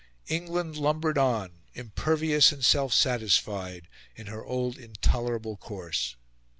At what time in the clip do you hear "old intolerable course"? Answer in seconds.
4.43-6.15